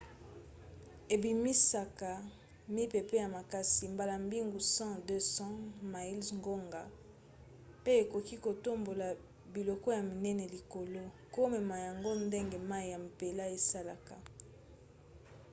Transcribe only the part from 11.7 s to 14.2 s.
yango ndenge mai ya mpela esalaka